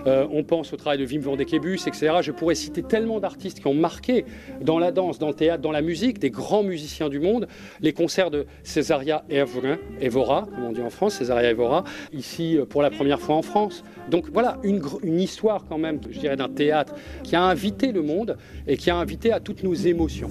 Euh, 0.09 0.27
on 0.33 0.43
pense 0.43 0.73
au 0.73 0.77
travail 0.77 0.99
de 0.99 1.07
Wim 1.07 1.21
van 1.21 1.37
etc. 1.37 2.15
Je 2.21 2.33
pourrais 2.33 2.57
citer 2.57 2.83
tellement 2.83 3.21
d'artistes 3.21 3.61
qui 3.61 3.69
ont 3.69 3.75
marqué 3.75 4.25
dans 4.61 4.81
la 4.81 4.91
danse, 4.91 5.21
dans 5.21 5.29
le 5.29 5.35
théâtre, 5.35 5.63
dans 5.63 5.71
la 5.71 5.83
musique, 5.83 6.19
des 6.19 6.31
grands 6.31 6.65
musiciens 6.65 7.09
du 7.09 7.21
monde, 7.21 7.47
les 7.81 7.93
concerts 7.93 8.33
de 8.33 8.45
Césaria 8.65 9.25
Evora, 9.31 10.49
comme 10.53 10.65
on 10.65 10.73
dit 10.73 10.83
en 10.83 10.91
France, 10.91 11.15
Césaria 11.15 11.53
Evora, 11.53 11.85
ici 12.13 12.59
euh, 12.59 12.65
pour 12.65 12.83
la 12.83 12.91
première 12.91 13.04
fois 13.21 13.37
en 13.37 13.43
France. 13.43 13.85
Donc 14.11 14.27
voilà, 14.33 14.59
une, 14.63 14.81
une 15.03 15.21
histoire 15.21 15.65
quand 15.69 15.79
même, 15.79 15.99
je 16.11 16.19
dirais, 16.19 16.37
d'un 16.37 16.49
théâtre 16.49 16.95
qui 17.23 17.37
a 17.37 17.43
invité 17.43 17.93
le 17.93 18.03
monde 18.03 18.37
et 18.67 18.77
qui 18.77 18.91
a 18.91 18.97
invité 18.97 19.33
à 19.33 19.41
toutes 19.41 19.63
nos 19.63 19.75
émotions. 19.75 20.29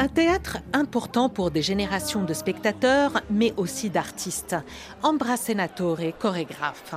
Un 0.00 0.08
théâtre 0.08 0.56
important 0.72 1.28
pour 1.28 1.50
des 1.50 1.60
générations 1.60 2.22
de 2.22 2.32
spectateurs, 2.32 3.20
mais 3.28 3.52
aussi 3.58 3.90
d'artistes. 3.90 4.56
Ambra 5.02 5.36
Senatore, 5.36 6.16
chorégraphe. 6.18 6.94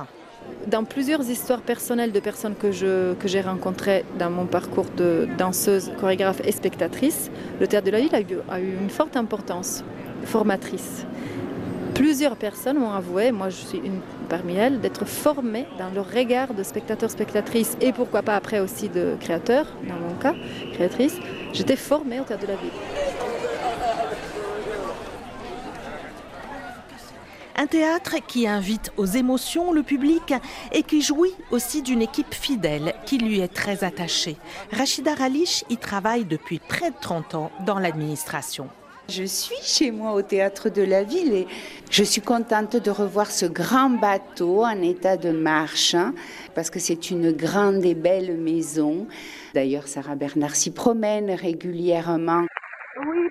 Dans 0.68 0.84
plusieurs 0.84 1.20
histoires 1.28 1.60
personnelles 1.60 2.12
de 2.12 2.20
personnes 2.20 2.54
que, 2.54 3.12
que 3.12 3.28
j'ai 3.28 3.42
rencontrées 3.42 4.06
dans 4.18 4.30
mon 4.30 4.46
parcours 4.46 4.88
de 4.96 5.28
danseuse, 5.36 5.92
chorégraphe 6.00 6.40
et 6.46 6.52
spectatrice, 6.52 7.30
le 7.60 7.66
théâtre 7.66 7.84
de 7.88 7.90
la 7.90 8.00
ville 8.00 8.14
a 8.48 8.58
eu, 8.58 8.74
une 8.80 8.88
forte 8.88 9.18
importance 9.18 9.84
formatrice. 10.24 11.04
Plusieurs 11.92 12.36
personnes 12.36 12.78
m'ont 12.78 12.92
avoué, 12.92 13.32
moi 13.32 13.50
je 13.50 13.56
suis 13.56 13.78
une 13.84 14.00
parmi 14.30 14.54
elles, 14.54 14.80
d'être 14.80 15.04
formée 15.04 15.66
dans 15.78 15.90
le 15.90 16.00
regard 16.00 16.54
de 16.54 16.62
spectateurs-spectatrices 16.62 17.76
et 17.82 17.92
pourquoi 17.92 18.22
pas 18.22 18.34
après 18.34 18.60
aussi 18.60 18.88
de 18.88 19.14
créateurs, 19.20 19.66
dans 19.86 19.96
mon 19.96 20.14
cas, 20.14 20.34
créatrice. 20.72 21.18
J'étais 21.54 21.76
formée 21.76 22.18
au 22.18 22.24
théâtre 22.24 22.42
de 22.42 22.48
la 22.48 22.56
ville. 22.56 22.70
Un 27.56 27.66
théâtre 27.68 28.16
qui 28.26 28.48
invite 28.48 28.90
aux 28.96 29.06
émotions 29.06 29.72
le 29.72 29.84
public 29.84 30.34
et 30.72 30.82
qui 30.82 31.00
jouit 31.00 31.34
aussi 31.52 31.82
d'une 31.82 32.02
équipe 32.02 32.34
fidèle 32.34 32.94
qui 33.06 33.18
lui 33.18 33.38
est 33.38 33.54
très 33.54 33.84
attachée. 33.84 34.36
Rachida 34.72 35.14
Ralish 35.14 35.62
y 35.70 35.76
travaille 35.76 36.24
depuis 36.24 36.58
près 36.58 36.90
de 36.90 36.96
30 37.00 37.36
ans 37.36 37.52
dans 37.64 37.78
l'administration. 37.78 38.68
Je 39.08 39.24
suis 39.24 39.62
chez 39.62 39.90
moi 39.90 40.12
au 40.12 40.22
théâtre 40.22 40.70
de 40.70 40.82
la 40.82 41.02
ville 41.02 41.34
et 41.34 41.46
je 41.90 42.02
suis 42.02 42.22
contente 42.22 42.76
de 42.76 42.90
revoir 42.90 43.30
ce 43.30 43.44
grand 43.44 43.90
bateau 43.90 44.64
en 44.64 44.80
état 44.80 45.18
de 45.18 45.30
marche 45.30 45.94
hein, 45.94 46.14
parce 46.54 46.70
que 46.70 46.78
c'est 46.78 47.10
une 47.10 47.30
grande 47.32 47.84
et 47.84 47.94
belle 47.94 48.38
maison. 48.38 49.06
D'ailleurs, 49.52 49.88
Sarah 49.88 50.16
Bernard 50.16 50.56
s'y 50.56 50.72
promène 50.72 51.30
régulièrement. 51.30 52.46
Oui, 53.06 53.28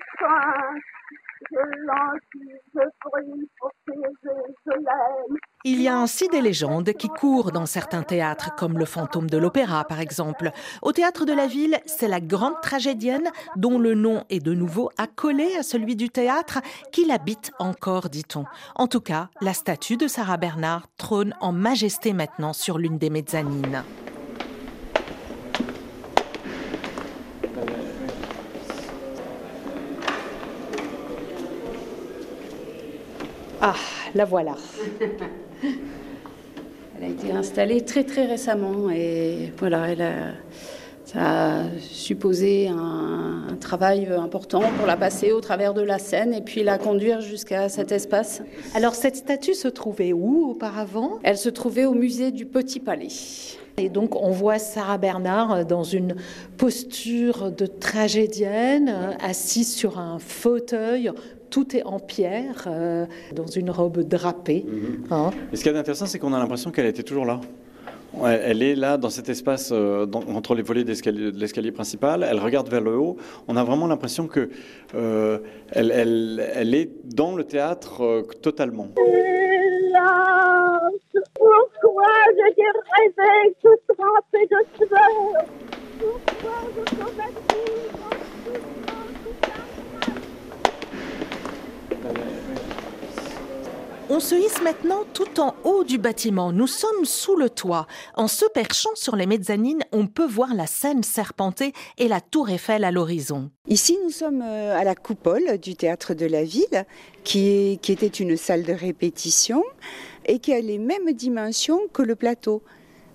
il 5.66 5.80
y 5.80 5.88
a 5.88 5.96
ainsi 5.96 6.28
des 6.28 6.42
légendes 6.42 6.92
qui 6.92 7.08
courent 7.08 7.50
dans 7.50 7.64
certains 7.64 8.02
théâtres, 8.02 8.54
comme 8.54 8.78
le 8.78 8.84
fantôme 8.84 9.30
de 9.30 9.38
l'opéra 9.38 9.84
par 9.84 9.98
exemple. 9.98 10.50
Au 10.82 10.92
théâtre 10.92 11.24
de 11.24 11.32
la 11.32 11.46
ville, 11.46 11.78
c'est 11.86 12.06
la 12.06 12.20
grande 12.20 12.60
tragédienne, 12.60 13.30
dont 13.56 13.78
le 13.78 13.94
nom 13.94 14.24
est 14.28 14.40
de 14.40 14.52
nouveau 14.52 14.90
accolé 14.98 15.56
à 15.58 15.62
celui 15.62 15.96
du 15.96 16.10
théâtre, 16.10 16.60
qui 16.92 17.06
l'habite 17.06 17.50
encore, 17.58 18.10
dit-on. 18.10 18.44
En 18.74 18.88
tout 18.88 19.00
cas, 19.00 19.30
la 19.40 19.54
statue 19.54 19.96
de 19.96 20.06
Sarah 20.06 20.36
Bernard 20.36 20.86
trône 20.98 21.34
en 21.40 21.52
majesté 21.52 22.12
maintenant 22.12 22.52
sur 22.52 22.76
l'une 22.76 22.98
des 22.98 23.08
mezzanines. 23.08 23.84
Ah, 33.62 33.74
la 34.14 34.26
voilà. 34.26 34.56
Elle 36.96 37.04
a 37.04 37.08
été 37.08 37.32
installée 37.32 37.80
très 37.80 38.04
très 38.04 38.24
récemment 38.26 38.90
et 38.90 39.52
voilà, 39.58 39.88
elle 39.88 40.02
a, 40.02 40.12
ça 41.04 41.20
a 41.20 41.64
supposé 41.80 42.68
un, 42.68 43.56
travail 43.60 44.08
important 44.08 44.62
pour 44.76 44.86
la 44.86 44.96
passer 44.96 45.32
au 45.32 45.40
travers 45.40 45.74
de 45.74 45.80
la 45.80 45.98
scène 45.98 46.34
et 46.34 46.40
puis 46.40 46.62
la 46.64 46.76
conduire 46.76 47.20
jusqu'à 47.20 47.68
cet 47.68 47.92
espace. 47.92 48.42
Alors 48.74 48.94
cette 48.94 49.16
statue 49.16 49.54
se 49.54 49.68
trouvait 49.68 50.12
où 50.12 50.50
auparavant? 50.50 51.18
Elle 51.22 51.38
se 51.38 51.48
trouvait 51.48 51.86
au 51.86 51.94
musée 51.94 52.30
du 52.30 52.44
Petit 52.44 52.78
Palais. 52.78 53.08
Et 53.76 53.88
donc 53.88 54.20
on 54.20 54.30
voit 54.30 54.58
Sarah 54.58 54.98
Bernard 54.98 55.64
dans 55.66 55.82
une 55.82 56.16
posture 56.58 57.50
de 57.50 57.66
tragédienne, 57.66 59.16
assise 59.20 59.74
sur 59.74 59.98
un 59.98 60.18
fauteuil 60.18 61.10
tout 61.54 61.76
est 61.76 61.84
en 61.84 62.00
pierre, 62.00 62.64
euh, 62.66 63.06
dans 63.32 63.46
une 63.46 63.70
robe 63.70 64.00
drapée. 64.00 64.64
Mhm. 64.66 65.04
Hein. 65.12 65.30
Et 65.52 65.56
ce 65.56 65.62
qui 65.62 65.68
est 65.68 65.76
intéressant, 65.76 66.06
c'est 66.06 66.18
qu'on 66.18 66.32
a 66.32 66.38
l'impression 66.40 66.72
qu'elle 66.72 66.86
était 66.86 67.04
toujours 67.04 67.24
là. 67.24 67.40
Elle 68.24 68.62
est 68.62 68.74
là 68.74 68.96
dans 68.96 69.10
cet 69.10 69.28
espace 69.28 69.70
euh, 69.72 70.04
entre 70.12 70.56
les 70.56 70.62
volets 70.62 70.82
de 70.82 71.38
l'escalier 71.38 71.70
principal. 71.70 72.26
Elle 72.28 72.40
regarde 72.40 72.68
vers 72.68 72.80
le 72.80 72.96
haut. 72.96 73.16
On 73.46 73.56
a 73.56 73.62
vraiment 73.62 73.86
l'impression 73.86 74.26
que 74.26 74.50
euh, 74.96 75.38
elle, 75.70 75.92
elle, 75.92 76.74
est 76.74 76.90
dans 77.04 77.36
le 77.36 77.44
théâtre 77.44 78.24
totalement. 78.42 78.88
Pourquoi 81.34 82.14
je 82.36 82.42
rêvé 82.96 83.54
tout 83.62 83.94
trempé 83.94 84.40
de 84.50 84.58
Pourquoi 86.00 86.56
je 86.76 87.93
On 94.10 94.20
se 94.20 94.34
hisse 94.34 94.60
maintenant 94.62 95.04
tout 95.14 95.40
en 95.40 95.54
haut 95.64 95.82
du 95.82 95.96
bâtiment. 95.96 96.52
Nous 96.52 96.66
sommes 96.66 97.04
sous 97.04 97.36
le 97.36 97.48
toit. 97.48 97.86
En 98.16 98.28
se 98.28 98.44
perchant 98.44 98.90
sur 98.94 99.16
les 99.16 99.24
mezzanines, 99.24 99.82
on 99.92 100.06
peut 100.06 100.26
voir 100.26 100.54
la 100.54 100.66
Seine 100.66 101.02
serpentée 101.02 101.72
et 101.96 102.06
la 102.06 102.20
tour 102.20 102.50
Eiffel 102.50 102.84
à 102.84 102.90
l'horizon. 102.90 103.50
Ici, 103.66 103.98
nous 104.04 104.10
sommes 104.10 104.42
euh, 104.42 104.78
à 104.78 104.84
la 104.84 104.94
coupole 104.94 105.56
du 105.56 105.74
théâtre 105.74 106.12
de 106.12 106.26
la 106.26 106.44
ville, 106.44 106.84
qui, 107.24 107.78
qui 107.80 107.92
était 107.92 108.06
une 108.06 108.36
salle 108.36 108.64
de 108.64 108.74
répétition 108.74 109.64
et 110.26 110.38
qui 110.38 110.52
a 110.52 110.60
les 110.60 110.78
mêmes 110.78 111.12
dimensions 111.12 111.80
que 111.92 112.02
le 112.02 112.14
plateau. 112.14 112.62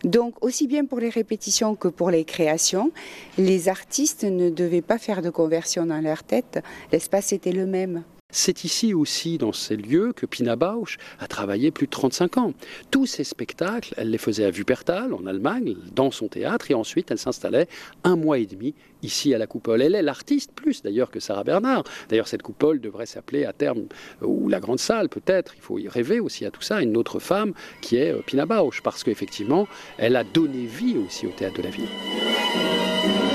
Donc, 0.03 0.33
aussi 0.41 0.65
bien 0.65 0.85
pour 0.85 0.99
les 0.99 1.09
répétitions 1.09 1.75
que 1.75 1.87
pour 1.87 2.09
les 2.09 2.25
créations, 2.25 2.91
les 3.37 3.69
artistes 3.69 4.23
ne 4.23 4.49
devaient 4.49 4.81
pas 4.81 4.97
faire 4.97 5.21
de 5.21 5.29
conversion 5.29 5.85
dans 5.85 6.01
leur 6.01 6.23
tête. 6.23 6.63
L'espace 6.91 7.31
était 7.31 7.51
le 7.51 7.67
même. 7.67 8.03
C'est 8.31 8.63
ici 8.63 8.93
aussi, 8.93 9.39
dans 9.39 9.53
ces 9.53 9.75
lieux, 9.75 10.13
que 10.15 10.27
Pina 10.27 10.55
Bausch 10.55 10.99
a 11.19 11.27
travaillé 11.27 11.71
plus 11.71 11.87
de 11.87 11.91
35 11.91 12.37
ans. 12.37 12.53
Tous 12.91 13.07
ces 13.07 13.23
spectacles, 13.23 13.95
elle 13.97 14.11
les 14.11 14.19
faisait 14.19 14.45
à 14.45 14.51
Wuppertal, 14.51 15.15
en 15.15 15.25
Allemagne, 15.25 15.75
dans 15.95 16.11
son 16.11 16.27
théâtre, 16.27 16.69
et 16.69 16.75
ensuite 16.75 17.09
elle 17.09 17.17
s'installait 17.17 17.67
un 18.03 18.15
mois 18.15 18.37
et 18.37 18.45
demi 18.45 18.75
ici 19.01 19.33
à 19.33 19.39
la 19.39 19.47
coupole. 19.47 19.81
Elle 19.81 19.95
est 19.95 20.03
l'artiste, 20.03 20.51
plus 20.51 20.83
d'ailleurs 20.83 21.09
que 21.09 21.19
Sarah 21.19 21.43
Bernard. 21.43 21.85
D'ailleurs, 22.07 22.27
cette 22.27 22.43
coupole 22.43 22.79
devrait 22.79 23.07
s'appeler 23.07 23.45
à 23.45 23.53
terme, 23.53 23.87
ou 24.21 24.47
la 24.47 24.59
grande 24.59 24.79
salle 24.79 25.09
peut-être, 25.09 25.55
il 25.55 25.61
faut 25.61 25.79
y 25.79 25.87
rêver 25.87 26.19
aussi 26.19 26.45
à 26.45 26.51
tout 26.51 26.61
ça, 26.61 26.83
une 26.83 26.97
autre 26.97 27.17
femme 27.17 27.53
qui 27.81 27.95
est 27.95 28.13
euh, 28.13 28.21
Pina 28.21 28.45
Bausch, 28.45 28.83
parce 28.83 29.03
qu'effectivement, 29.03 29.67
elle 29.97 30.15
a 30.15 30.23
donné 30.23 30.67
vie 30.67 30.97
aussi 30.97 31.25
au 31.25 31.31
théâtre 31.31 31.57
de 31.57 31.63
la 31.63 31.69
ville. 31.71 33.28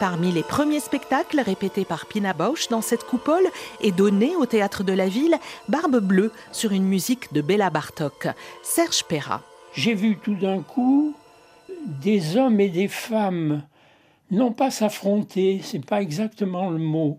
Parmi 0.00 0.30
les 0.30 0.44
premiers 0.44 0.78
spectacles 0.78 1.40
répétés 1.40 1.84
par 1.84 2.06
Pina 2.06 2.32
Bausch 2.32 2.68
dans 2.68 2.82
cette 2.82 3.02
coupole 3.02 3.46
et 3.80 3.90
donnés 3.90 4.36
au 4.36 4.46
théâtre 4.46 4.84
de 4.84 4.92
la 4.92 5.08
ville, 5.08 5.36
Barbe 5.68 5.98
Bleue 5.98 6.30
sur 6.52 6.70
une 6.70 6.84
musique 6.84 7.32
de 7.32 7.40
Béla 7.40 7.68
Bartok. 7.68 8.28
Serge 8.62 9.02
Perra. 9.02 9.42
J'ai 9.74 9.94
vu 9.94 10.16
tout 10.16 10.36
d'un 10.36 10.62
coup 10.62 11.14
des 11.84 12.36
hommes 12.36 12.60
et 12.60 12.68
des 12.68 12.86
femmes, 12.86 13.62
non 14.30 14.52
pas 14.52 14.70
s'affronter, 14.70 15.60
c'est 15.64 15.84
pas 15.84 16.00
exactement 16.00 16.70
le 16.70 16.78
mot, 16.78 17.18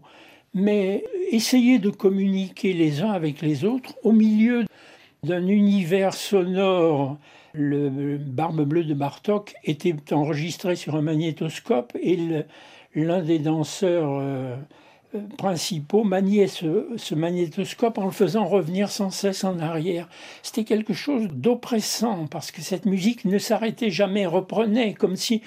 mais 0.54 1.04
essayer 1.32 1.80
de 1.80 1.90
communiquer 1.90 2.72
les 2.72 3.02
uns 3.02 3.12
avec 3.12 3.42
les 3.42 3.66
autres 3.66 3.94
au 4.04 4.14
milieu 4.14 4.64
d'un 5.24 5.46
univers 5.48 6.14
sonore 6.14 7.18
le 7.54 8.18
Barbe 8.18 8.64
Bleue 8.64 8.84
de 8.84 8.94
Bartok 8.94 9.56
était 9.64 9.96
enregistré 10.12 10.76
sur 10.76 10.96
un 10.96 11.02
magnétoscope 11.02 11.96
et 12.02 12.46
l'un 12.96 13.22
des 13.22 13.40
danseurs 13.40 14.20
euh, 14.20 14.56
euh, 15.16 15.20
principaux 15.38 16.04
maniait 16.04 16.48
ce, 16.48 17.16
magnétoscope 17.16 17.98
en 17.98 18.06
le 18.06 18.12
faisant 18.12 18.46
revenir 18.46 18.92
sans 18.92 19.10
cesse 19.10 19.44
en 19.44 19.60
arrière. 19.60 20.08
C'était 20.44 20.64
quelque 20.64 20.94
chose 20.94 21.28
d'oppressant 21.32 22.28
parce 22.28 22.52
que 22.52 22.62
cette 22.62 22.86
musique 22.86 23.26
ne 23.26 23.38
s'arrêtait 23.38 23.90
jamais, 23.90 24.26
reprenait 24.26 24.94
comme 24.94 25.16
si... 25.16 25.42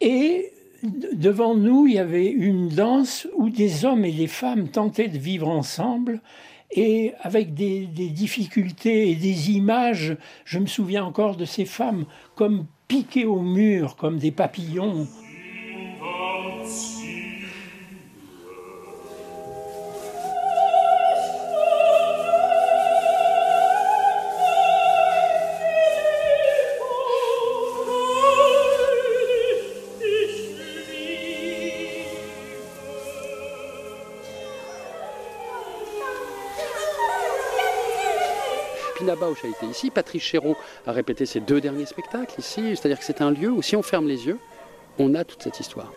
Et 0.00 0.52
devant 0.82 1.56
nous, 1.56 1.88
il 1.88 1.94
y 1.94 1.98
avait 1.98 2.28
une 2.28 2.68
danse 2.68 3.26
où 3.34 3.50
des 3.50 3.84
hommes 3.84 4.04
et 4.04 4.12
des 4.12 4.28
femmes 4.28 4.68
tentaient 4.68 5.08
de 5.08 5.18
vivre 5.18 5.48
ensemble 5.48 6.20
et 6.70 7.12
avec 7.22 7.54
des, 7.54 7.86
difficultés 7.86 9.10
et 9.10 9.14
des 9.14 9.50
images, 9.52 10.16
je 10.44 10.58
me 10.58 10.66
souviens 10.66 11.04
encore 11.04 11.36
de 11.36 11.44
ces 11.44 11.64
femmes 11.64 12.04
comme 12.34 12.66
piquées 12.88 13.26
au 13.26 13.40
mur, 13.40 13.96
comme 13.96 14.18
des 14.18 14.30
papillons. 14.30 15.06
Bausch 39.16 39.44
a 39.44 39.48
été 39.48 39.66
ici, 39.66 39.90
Patrice 39.90 40.22
Chéreau 40.22 40.56
a 40.86 40.92
répété 40.92 41.26
ses 41.26 41.40
deux 41.40 41.60
derniers 41.60 41.86
spectacles 41.86 42.38
ici, 42.38 42.76
c'est-à-dire 42.76 42.98
que 42.98 43.04
c'est 43.04 43.20
un 43.20 43.30
lieu 43.30 43.50
où 43.50 43.62
si 43.62 43.76
on 43.76 43.82
ferme 43.82 44.06
les 44.06 44.26
yeux, 44.26 44.38
on 44.98 45.14
a 45.14 45.24
toute 45.24 45.42
cette 45.42 45.60
histoire. 45.60 45.92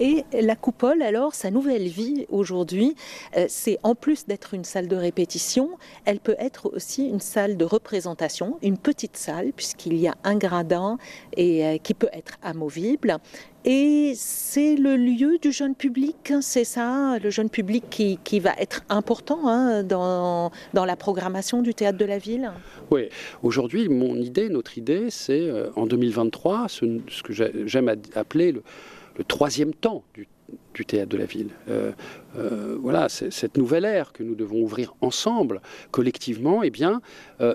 Et 0.00 0.24
la 0.32 0.56
coupole, 0.56 1.02
alors, 1.02 1.34
sa 1.34 1.50
nouvelle 1.50 1.86
vie 1.86 2.26
aujourd'hui, 2.28 2.96
euh, 3.36 3.46
c'est 3.48 3.78
en 3.84 3.94
plus 3.94 4.26
d'être 4.26 4.54
une 4.54 4.64
salle 4.64 4.88
de 4.88 4.96
répétition, 4.96 5.70
elle 6.04 6.18
peut 6.18 6.34
être 6.38 6.72
aussi 6.74 7.06
une 7.06 7.20
salle 7.20 7.56
de 7.56 7.64
représentation, 7.64 8.58
une 8.62 8.76
petite 8.76 9.16
salle, 9.16 9.52
puisqu'il 9.54 9.96
y 9.96 10.08
a 10.08 10.14
un 10.24 10.36
gradin 10.36 10.98
et 11.36 11.64
euh, 11.64 11.78
qui 11.78 11.94
peut 11.94 12.08
être 12.12 12.34
amovible. 12.42 13.18
Et 13.66 14.12
c'est 14.14 14.76
le 14.76 14.96
lieu 14.96 15.38
du 15.38 15.50
jeune 15.50 15.74
public, 15.74 16.30
hein, 16.30 16.42
c'est 16.42 16.64
ça, 16.64 17.18
le 17.18 17.30
jeune 17.30 17.48
public 17.48 17.84
qui, 17.88 18.18
qui 18.22 18.38
va 18.38 18.52
être 18.58 18.82
important 18.90 19.48
hein, 19.48 19.82
dans, 19.82 20.50
dans, 20.74 20.84
la 20.84 20.96
programmation 20.96 21.62
du 21.62 21.72
théâtre 21.72 21.96
de 21.96 22.04
la 22.04 22.18
ville. 22.18 22.52
Oui, 22.90 23.08
aujourd'hui, 23.42 23.88
mon 23.88 24.16
idée, 24.16 24.50
notre 24.50 24.76
idée, 24.76 25.06
c'est 25.08 25.40
euh, 25.40 25.70
en 25.76 25.86
2023, 25.86 26.66
ce, 26.68 27.00
ce 27.08 27.22
que 27.22 27.32
j'aime 27.32 27.88
appeler 28.14 28.52
le, 28.52 28.62
le 29.16 29.24
troisième 29.24 29.72
temps 29.74 30.04
du, 30.14 30.26
théâtre 30.84 31.08
de 31.08 31.16
la 31.16 31.24
ville. 31.24 31.50
Euh, 31.68 31.92
euh, 32.36 32.76
voilà, 32.80 33.08
cette 33.08 33.56
nouvelle 33.56 33.84
ère 33.84 34.12
que 34.12 34.22
nous 34.22 34.34
devons 34.34 34.60
ouvrir 34.60 34.94
ensemble, 35.00 35.60
collectivement, 35.90 36.62
eh 36.62 36.70
bien, 36.70 37.00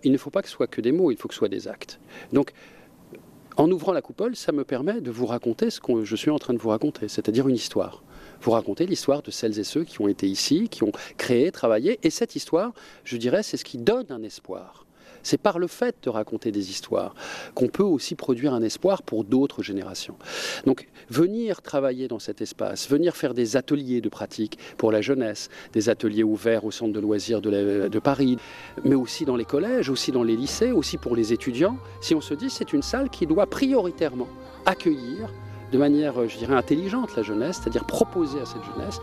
il 0.03 0.11
ne 0.11 0.17
faut 0.17 0.29
pas 0.29 0.41
que 0.41 0.47
ce 0.47 0.53
soit 0.53 0.67
que 0.67 0.81
des 0.81 0.91
mots, 0.91 1.11
il 1.11 1.17
faut 1.17 1.27
que 1.27 1.33
ce 1.33 1.39
soit 1.39 1.49
des 1.49 1.67
actes. 1.67 1.99
Donc, 2.33 2.53
en 3.59 3.69
ouvrant 3.71 3.91
la 3.91 4.01
coupole, 4.01 4.37
ça 4.37 4.53
me 4.53 4.63
permet 4.63 5.01
de 5.01 5.11
vous 5.11 5.25
raconter 5.25 5.69
ce 5.69 5.81
que 5.81 6.05
je 6.05 6.15
suis 6.15 6.31
en 6.31 6.39
train 6.39 6.53
de 6.53 6.59
vous 6.59 6.69
raconter, 6.69 7.09
c'est-à-dire 7.09 7.47
une 7.49 7.55
histoire. 7.55 8.03
Vous 8.41 8.51
raconter 8.51 8.85
l'histoire 8.85 9.21
de 9.21 9.31
celles 9.31 9.59
et 9.59 9.65
ceux 9.65 9.83
qui 9.83 9.99
ont 9.99 10.07
été 10.07 10.27
ici, 10.27 10.69
qui 10.69 10.83
ont 10.83 10.93
créé, 11.17 11.51
travaillé, 11.51 11.99
et 12.03 12.09
cette 12.09 12.37
histoire, 12.37 12.71
je 13.03 13.17
dirais, 13.17 13.43
c'est 13.43 13.57
ce 13.57 13.65
qui 13.65 13.77
donne 13.77 14.05
un 14.11 14.23
espoir. 14.23 14.85
C'est 15.29 15.37
par 15.37 15.59
le 15.59 15.67
fait 15.67 15.95
de 16.01 16.09
raconter 16.09 16.51
des 16.51 16.71
histoires 16.71 17.13
qu'on 17.53 17.67
peut 17.67 17.83
aussi 17.83 18.15
produire 18.15 18.51
un 18.51 18.63
espoir 18.63 19.03
pour 19.03 19.23
d'autres 19.23 19.61
générations. 19.61 20.15
Donc 20.65 20.87
venir 21.07 21.61
travailler 21.61 22.07
dans 22.07 22.17
cet 22.17 22.41
espace, 22.41 22.89
venir 22.89 23.15
faire 23.15 23.35
des 23.35 23.55
ateliers 23.55 24.01
de 24.01 24.09
pratique 24.09 24.57
pour 24.75 24.91
la 24.91 25.01
jeunesse, 25.01 25.49
des 25.71 25.87
ateliers 25.87 26.23
ouverts 26.23 26.65
au 26.65 26.71
centre 26.71 26.93
de 26.93 26.99
loisirs 26.99 27.41
de, 27.41 27.99
Paris, 27.99 28.37
mais 28.83 28.95
aussi 28.95 29.23
dans 29.23 29.35
les 29.35 29.45
collèges, 29.45 29.91
aussi 29.91 30.11
dans 30.11 30.23
les 30.23 30.35
lycées, 30.35 30.71
aussi 30.71 30.97
pour 30.97 31.15
les 31.15 31.31
étudiants, 31.31 31.77
si 32.01 32.15
on 32.15 32.21
se 32.21 32.33
dit 32.33 32.49
c'est 32.49 32.73
une 32.73 32.81
salle 32.81 33.11
qui 33.11 33.27
doit 33.27 33.45
prioritairement 33.45 34.29
accueillir 34.65 35.31
de 35.71 35.77
manière, 35.77 36.27
je 36.27 36.39
dirais, 36.39 36.55
intelligente 36.55 37.15
la 37.15 37.21
jeunesse, 37.21 37.59
c'est-à-dire 37.61 37.85
proposer 37.85 38.41
à 38.41 38.47
cette 38.47 38.63
jeunesse 38.63 38.99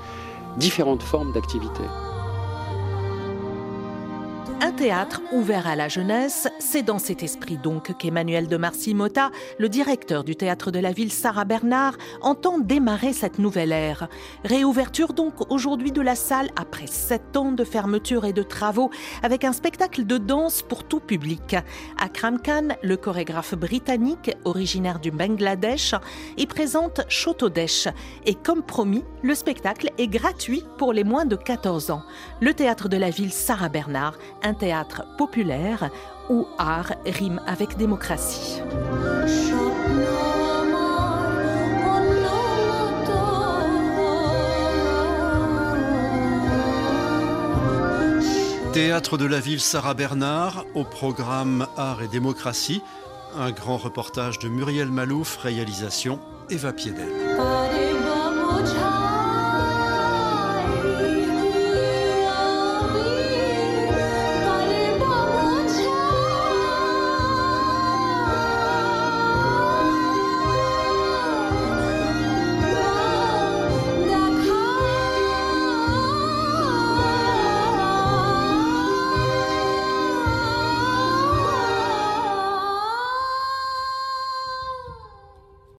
différentes 0.57 1.05
formes 1.05 1.33
d'activités. 1.33 1.87
Un 4.63 4.73
théâtre 4.73 5.21
ouvert 5.33 5.67
à 5.67 5.77
la 5.77 5.89
jeunesse, 5.89 6.49
c'est 6.59 6.83
dans 6.83 6.99
cet 6.99 7.23
esprit 7.23 7.59
donc 7.59 7.95
qu'Emmanuel 7.99 8.49
de 8.49 8.57
Marcy-Motta, 8.57 9.31
le 9.59 9.69
directeur 9.69 10.25
du 10.25 10.35
théâtre 10.35 10.71
de 10.71 10.79
la 10.79 10.93
ville 10.93 11.13
Sarah 11.13 11.45
Bernard, 11.45 11.97
entend 12.23 12.59
démarrer 12.59 13.13
cette 13.13 13.39
nouvelle 13.39 13.71
ère. 13.71 14.09
Réouverture 14.45 15.13
donc 15.13 15.51
aujourd'hui 15.53 15.93
de 15.93 16.01
la 16.01 16.15
salle 16.15 16.49
après 16.57 16.87
sept 16.87 17.37
ans 17.37 17.53
de 17.53 17.65
fermeture 17.65 18.25
et 18.25 18.33
de 18.33 18.43
travaux, 18.43 18.91
avec 19.23 19.45
un 19.45 19.53
spectacle 19.53 20.07
de 20.07 20.17
danse 20.17 20.63
pour 20.63 20.85
tout 20.85 21.01
public. 21.01 21.55
Akram 21.99 22.41
Khan, 22.41 22.69
le 22.83 22.97
chorégraphe 22.97 23.55
britannique 23.55 24.31
originaire 24.45 25.01
du 25.01 25.11
Bangladesh, 25.11 25.95
y 26.39 26.47
présente 26.47 27.03
Chotodesh. 27.11 27.89
Et 28.25 28.35
comme 28.35 28.63
promis, 28.63 29.05
le 29.23 29.35
spectacle 29.35 29.91
est 29.99 30.09
gratuit 30.09 30.65
pour 30.79 30.95
les 30.95 31.05
moins 31.05 31.27
de 31.27 31.37
14 31.37 31.91
ans. 31.91 32.03
Le 32.41 32.55
théâtre 32.55 32.89
de 32.89 32.97
la 32.97 33.11
ville 33.11 33.33
Sarah 33.33 33.69
Bernard 33.69 34.17
un 34.47 34.55
théâtre 34.55 35.03
populaire 35.19 35.91
où 36.31 36.47
art 36.57 36.95
rime 37.05 37.41
avec 37.47 37.77
démocratie. 37.77 38.63
Théâtre 48.73 49.19
de 49.19 49.25
la 49.25 49.41
ville 49.41 49.61
Sarah 49.61 49.95
Bernard, 49.95 50.65
au 50.75 50.85
programme 50.85 51.67
Art 51.77 52.03
et 52.03 52.09
démocratie, 52.09 52.83
un 53.37 53.51
grand 53.51 53.79
reportage 53.79 54.39
de 54.39 54.49
Muriel 54.49 54.91
Malouf, 54.91 55.39
réalisation 55.39 56.21
Eva 56.51 56.73
Piedel. 56.73 57.09